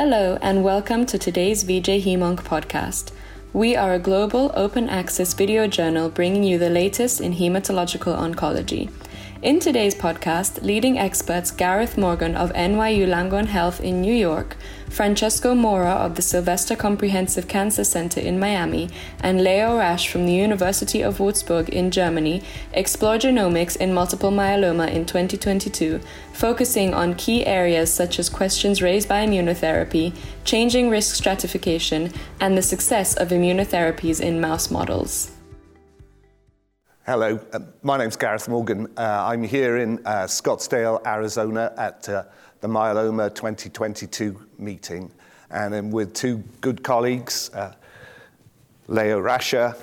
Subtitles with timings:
[0.00, 3.10] Hello, and welcome to today's VJ Hemonc podcast.
[3.52, 8.92] We are a global open access video journal bringing you the latest in hematological oncology.
[9.40, 14.56] In today's podcast, leading experts Gareth Morgan of NYU Langone Health in New York,
[14.90, 20.32] Francesco Maura of the Sylvester Comprehensive Cancer Center in Miami, and Leo Rasche from the
[20.32, 22.42] University of Würzburg in Germany
[22.72, 26.00] explore genomics in multiple myeloma in 2022,
[26.32, 32.62] focusing on key areas such as questions raised by immunotherapy, changing risk stratification, and the
[32.62, 35.30] success of immunotherapies in mouse models.
[37.08, 38.86] Hello, uh, my name's Gareth Morgan.
[38.94, 42.24] Uh, I'm here in uh, Scottsdale, Arizona at uh,
[42.60, 45.10] the Myeloma 2022 meeting,
[45.50, 47.72] and I'm with two good colleagues, uh,
[48.88, 49.74] Leo Rasche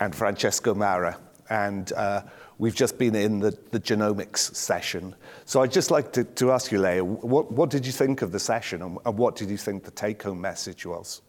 [0.00, 1.16] and Francesco Maura.
[1.48, 2.24] And uh,
[2.58, 5.14] we've just been in the, the genomics session.
[5.46, 8.32] So I'd just like to, to ask you, Leo, what, what did you think of
[8.32, 11.22] the session and, and what did you think the take home message was?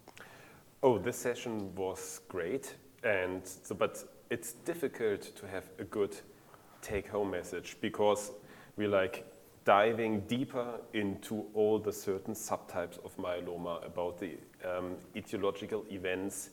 [0.83, 2.75] Oh, this session was great.
[3.05, 4.03] And so, but
[4.33, 6.17] it's difficult to have a good
[6.81, 8.31] take home message because
[8.77, 9.31] we're like
[9.63, 14.31] diving deeper into all the certain subtypes of myeloma about the
[14.65, 16.49] um, etiological events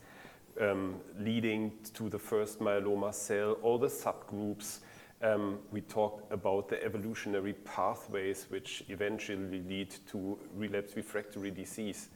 [0.61, 4.81] um, leading to the first myeloma cell, all the subgroups.
[5.23, 12.11] Um, we talked about the evolutionary pathways which eventually lead to relapse refractory disease.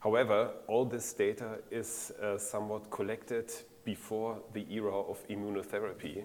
[0.00, 3.52] However, all this data is uh, somewhat collected
[3.84, 6.24] before the era of immunotherapy.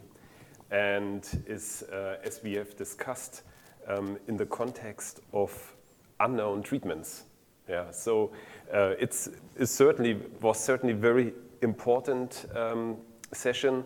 [0.72, 3.44] And is, uh, as we have discussed,
[3.88, 5.74] um, in the context of
[6.20, 7.24] unknown treatments.
[7.68, 8.32] Yeah, so
[8.74, 12.98] uh, it's, it certainly was certainly very important um,
[13.32, 13.84] session,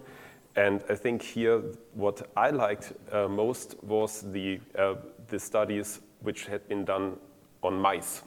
[0.56, 1.62] and I think here
[1.94, 4.96] what I liked uh, most was the uh,
[5.28, 7.18] the studies which had been done
[7.64, 8.22] on mice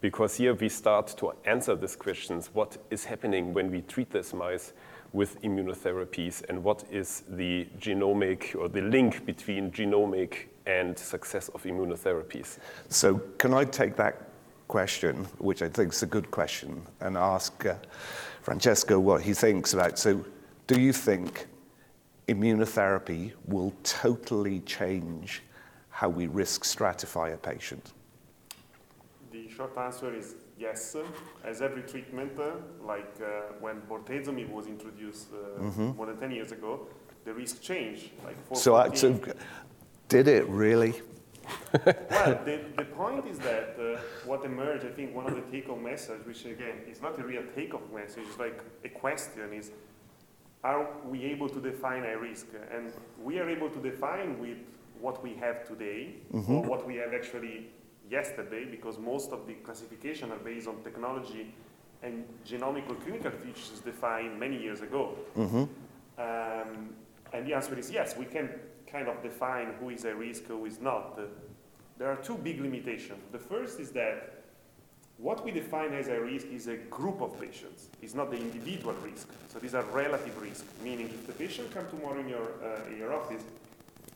[0.00, 2.50] because here we start to answer these questions.
[2.52, 4.72] What is happening when we treat these mice
[5.12, 11.62] with immunotherapies and what is the genomic or the link between genomic and success of
[11.64, 12.58] immunotherapies?
[12.88, 14.30] So can I take that
[14.70, 17.74] question, which I think is a good question, and ask uh,
[18.42, 19.98] Francesco what he thinks about.
[19.98, 20.24] So
[20.68, 21.48] do you think
[22.28, 25.42] immunotherapy will totally change
[25.88, 27.92] how we risk stratify a patient?
[29.50, 30.96] Short answer is yes.
[31.44, 32.52] As every treatment, uh,
[32.84, 35.96] like uh, when bortezomib was introduced uh, mm-hmm.
[35.96, 36.86] more than 10 years ago,
[37.24, 38.10] the risk changed.
[38.24, 39.18] Like so, I, so,
[40.08, 40.94] did it really?
[41.84, 45.82] well, the, the point is that uh, what emerged, I think, one of the take-home
[45.82, 49.70] messages, which again is not a real take-home message, it's like a question: is
[50.62, 52.46] are we able to define a risk?
[52.70, 54.58] And we are able to define with
[55.00, 56.52] what we have today, mm-hmm.
[56.52, 57.68] or what we have actually
[58.10, 61.54] yesterday because most of the classification are based on technology
[62.02, 65.16] and genomic or clinical features defined many years ago.
[65.36, 65.64] Mm-hmm.
[66.18, 66.90] Um,
[67.32, 68.50] and the answer is yes, we can
[68.86, 71.18] kind of define who is a risk, who is not.
[71.18, 71.22] Uh,
[71.98, 73.22] there are two big limitations.
[73.30, 74.40] The first is that
[75.18, 77.90] what we define as a risk is a group of patients.
[78.00, 79.28] It's not the individual risk.
[79.52, 82.96] So these are relative risk, meaning if the patient comes tomorrow in your, uh, in
[82.96, 83.42] your office,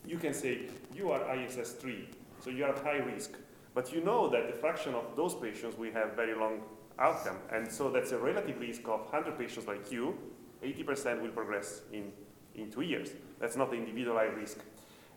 [0.06, 0.62] you can say,
[0.94, 2.06] you are ISS3,
[2.41, 3.33] so you are at high risk.
[3.74, 6.62] But you know that the fraction of those patients will have very long
[6.98, 7.38] outcome.
[7.52, 10.16] And so that's a relative risk of 100 patients like you,
[10.62, 12.12] 80% will progress in,
[12.54, 13.10] in two years.
[13.40, 14.58] That's not the individualized risk.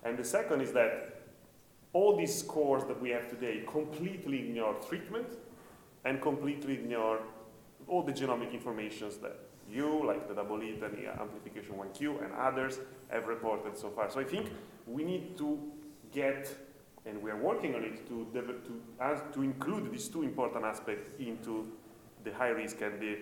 [0.03, 1.21] And the second is that
[1.93, 5.37] all these scores that we have today completely ignore treatment
[6.05, 7.19] and completely ignore
[7.87, 9.39] all the genomic informations that
[9.69, 12.79] you, like the double the amplification 1Q and others
[13.09, 14.09] have reported so far.
[14.09, 14.49] So I think
[14.85, 15.59] we need to
[16.11, 16.49] get
[17.07, 21.71] and we are working on it to, to, to include these two important aspects into
[22.23, 23.17] the high risk and the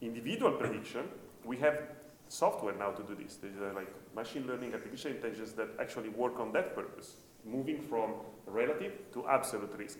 [0.00, 1.04] individual prediction.
[1.44, 1.82] We have
[2.28, 3.36] software now to do this.
[3.36, 8.14] There's uh, like machine learning, artificial intelligence that actually work on that purpose, moving from
[8.46, 9.98] relative to absolute risk.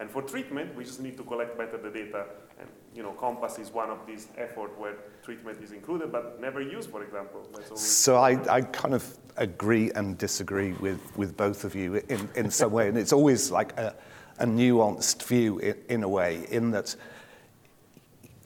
[0.00, 2.24] And for treatment, we just need to collect better the data.
[2.58, 6.62] And you know, CoMMpass is one of these efforts where treatment is included, but never
[6.62, 7.46] used, for example.
[7.76, 12.50] so I, I kind of agree and disagree with, with both of you in, in
[12.50, 12.88] some way.
[12.88, 13.94] And it's always like a,
[14.38, 16.96] a nuanced view in, in a way, in that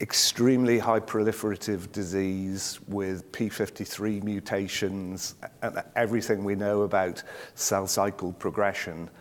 [0.01, 7.23] extremely high proliferative disease with P53 mutations and everything we know about
[7.53, 9.09] cell cycle progression–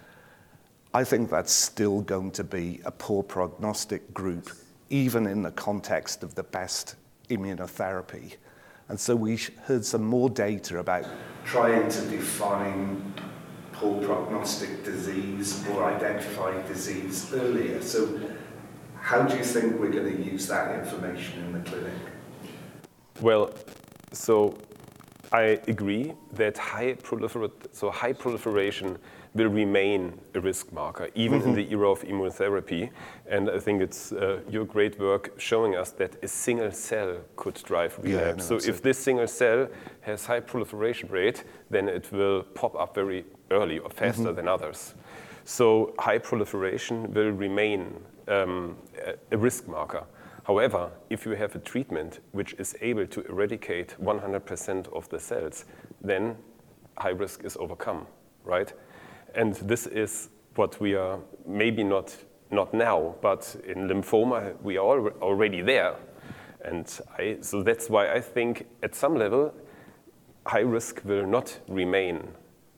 [0.95, 4.51] I think that's still going to be a poor prognostic group,
[4.91, 6.95] even in the context of the best
[7.29, 8.37] immunotherapy.
[8.89, 11.05] And so we heard some more data about
[11.45, 13.13] trying to define
[13.73, 17.83] poor prognostic disease or identify disease earlier.
[17.83, 18.21] So,
[19.01, 21.93] how do you think we're going to use that information in the clinic?
[23.21, 23.53] Well,
[24.13, 24.57] so
[25.33, 28.97] I agree that high, prolifer- so high proliferation
[29.35, 31.51] will remain a risk marker, even mm-hmm.
[31.51, 32.91] in the era of immunotherapy.
[33.29, 37.55] And I think it's uh, your great work showing us that a single cell could
[37.65, 38.51] drive relapse.
[38.51, 39.69] Yeah, so if this single cell
[40.03, 44.37] has high proliferation rate, then it will pop up very early or faster mm-hmm.
[44.37, 44.95] than others.
[45.45, 48.77] So high proliferation will remain um,
[49.31, 50.05] a risk marker.
[50.45, 55.65] However, if you have a treatment which is able to eradicate 100% of the cells,
[56.03, 56.37] then
[56.99, 58.07] high risk is overcome,
[58.45, 58.73] right?
[59.35, 62.15] And this is what we are maybe not,
[62.51, 65.97] not now, but in lymphoma, we are already there.
[66.65, 66.87] And
[67.19, 69.53] I, so that's why I think at some level,
[70.47, 72.29] high risk will not remain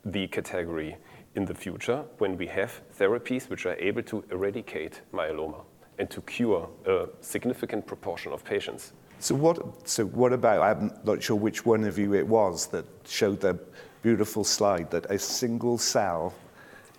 [0.05, 0.97] the category
[1.35, 5.63] in the future when we have therapies which are able to eradicate myeloma
[5.99, 8.93] and to cure a significant proportion of patients.
[9.19, 12.85] So what, so what about, I'm not sure which one of you it was that
[13.07, 13.59] showed the
[14.03, 16.35] beautiful slide that a single cell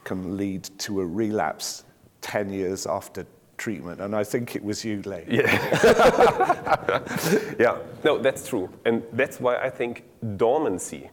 [0.07, 1.83] can lead to a relapse
[2.21, 3.25] 10 years after
[3.57, 3.99] treatment.
[3.99, 5.25] And I think it was you, Leigh.
[5.27, 5.51] Yeah.
[7.59, 8.69] yeah, no, that's true.
[8.85, 10.03] And that's why I think
[10.37, 11.09] dormancy,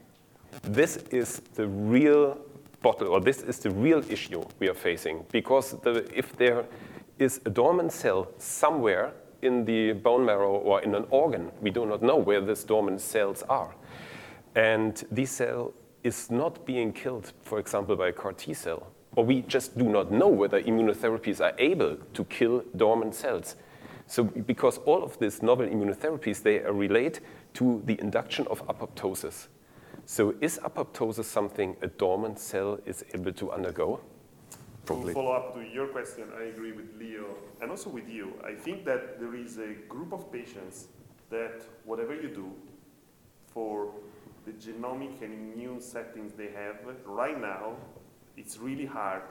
[0.63, 2.39] this is the real
[2.83, 5.25] bottle, or this is the real issue we are facing.
[5.33, 6.65] Because the, if there
[7.19, 9.13] is a dormant cell somewhere
[9.43, 11.51] in the bone marrow or in an organ.
[11.61, 13.75] We do not know where these dormant cells are.
[14.55, 15.73] And these cell
[16.05, 18.87] is not being killed, for example, by a CAR T cell.
[19.17, 23.57] Or we just do not know whether immunotherapies are able to kill dormant cells.
[24.07, 27.21] So because all of these novel immunotherapies, they relate
[27.55, 29.49] to the induction of apoptosis.
[30.05, 34.01] So is apoptosis something a dormant cell is able to undergo?
[34.85, 35.15] Probably.
[35.15, 38.35] To follow up to your question, I agree with Leo and also with you.
[38.45, 40.89] I think that there is a group of patients
[41.31, 42.53] that whatever you do
[43.47, 43.95] for
[44.45, 47.77] the genomic and immune settings they have right now,
[48.37, 49.23] it's really hard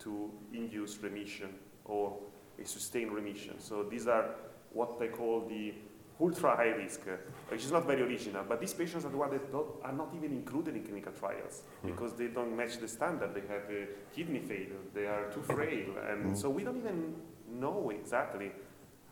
[0.00, 1.50] to induce remission
[1.84, 2.16] or
[2.62, 3.60] a sustained remission.
[3.60, 4.30] So these are
[4.72, 5.74] what they call the
[6.20, 7.00] ultra high risk,
[7.48, 10.32] which is not very original, but these patients are the ones that are not even
[10.32, 11.90] included in clinical trials mm.
[11.90, 13.34] because they don't match the standard.
[13.34, 16.36] They have a kidney failure, they are too frail, and mm.
[16.36, 17.16] so we don't even
[17.50, 18.50] know exactly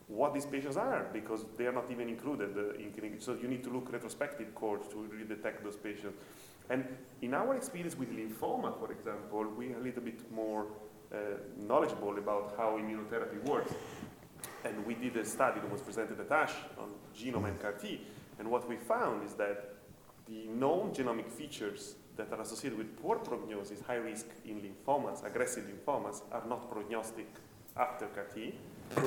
[0.08, 3.20] what these patients are because they are not even included uh, in clinical.
[3.20, 6.18] So you need to look retrospective cohorts to really detect those patients.
[6.70, 6.84] And
[7.22, 10.66] in our experience with lymphoma, for example, we are a little bit more
[11.12, 11.16] uh,
[11.56, 13.72] knowledgeable about how immunotherapy works.
[14.64, 18.00] And we did a study that was presented at ASH on genome and CAR T.
[18.38, 19.74] And what we found is that
[20.26, 25.64] the known genomic features that are associated with poor prognosis, high risk in lymphomas, aggressive
[25.64, 27.26] lymphomas, are not prognostic
[27.76, 28.54] after CAR T.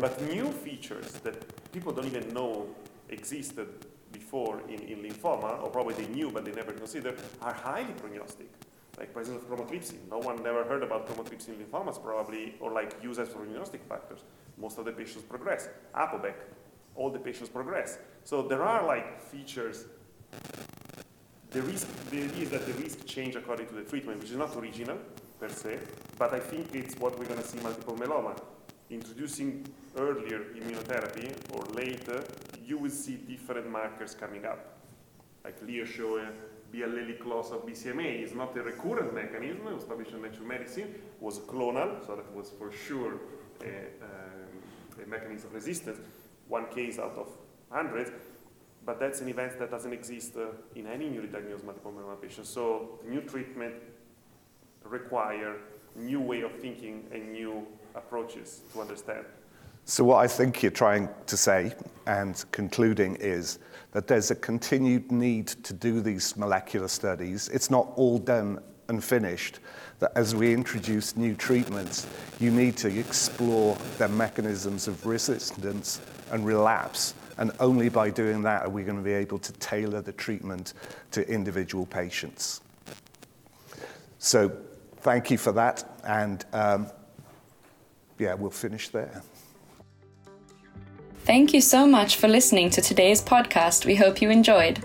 [0.02, 2.68] But new features that people don't even know
[3.10, 3.68] existed
[4.12, 8.50] before in, in lymphoma, or probably they knew but they never considered, are highly prognostic.
[8.98, 9.94] Like presence of chromothripsis.
[10.10, 14.22] No one never heard about chromothripsis in lymphomas probably, or like use as prognostic factors
[14.58, 15.70] most of the patients progress.
[15.96, 16.34] APOBEC,
[16.96, 18.00] all the patients progress.
[18.24, 19.86] So there are like features.
[21.52, 24.38] The risk, the idea is that the risk change according to the treatment, which is
[24.38, 24.98] not original
[25.40, 25.80] per se,
[26.18, 28.38] but I think it's what we're going to see multiple myeloma.
[28.90, 29.66] Introducing
[29.98, 32.24] earlier immunotherapy or later,
[32.66, 34.78] you will see different markers coming up.
[35.44, 35.60] Like
[36.74, 42.06] biallelic loss of BCMA is not a recurrent mechanism established in natural medicine, was clonal,
[42.06, 43.20] so that was for sure
[43.62, 46.00] a, a mechanism of resistance,
[46.48, 47.28] one case out of
[47.70, 48.12] hundreds,
[48.86, 52.48] but that's an event that doesn't exist uh, in any newly diagnosed multiple myeloma patient.
[52.48, 53.76] So new treatment
[54.90, 55.56] require
[55.96, 57.66] new way of thinking and new
[57.96, 59.26] approaches to understand.
[59.86, 61.74] So what I think you're trying to say
[62.06, 63.60] and concluding is
[63.92, 67.48] that there's a continued need to do these molecular studies.
[67.50, 69.60] It's not all done and finished,
[70.00, 72.06] that as we introduce new treatments,
[72.40, 76.02] you need to explore the mechanisms of resistance
[76.32, 77.14] and relapse.
[77.38, 80.74] And only by doing that are we going to be able to tailor the treatment
[81.12, 82.62] to individual patients.
[84.20, 84.52] So
[85.02, 85.84] thank you for that.
[86.04, 86.88] And um,
[88.20, 89.22] yeah, we'll finish there.
[91.26, 93.86] Thank you so much for listening to today's podcast.
[93.86, 94.82] We hope you enjoyed.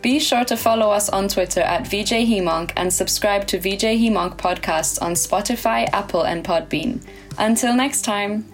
[0.00, 4.36] Be sure to follow us on Twitter at VJ Hemonc and subscribe to VJ Hemonc
[4.36, 7.02] podcast on Spotify, Apple, and Podbean.
[7.38, 8.53] Until next time.